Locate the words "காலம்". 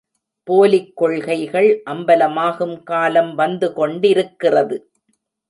2.83-3.37